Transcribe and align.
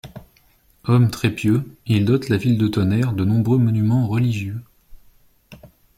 Homme 0.85 1.11
très 1.11 1.29
pieux, 1.29 1.77
il 1.85 2.05
dote 2.05 2.29
la 2.29 2.37
ville 2.37 2.57
de 2.57 2.67
Tonnerre 2.67 3.13
de 3.13 3.23
nombreux 3.23 3.59
monuments 3.59 4.07
religieux. 4.07 4.59